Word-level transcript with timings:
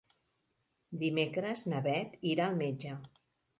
Dimecres 1.01 1.63
na 1.73 1.83
Beth 1.89 2.19
irà 2.33 2.49
al 2.51 2.61
metge. 2.65 2.99